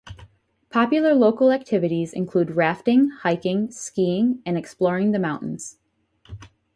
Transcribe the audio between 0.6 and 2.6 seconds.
Popular local activities include